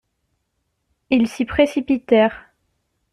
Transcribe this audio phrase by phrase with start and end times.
[1.11, 2.45] Ils s'y précipitèrent.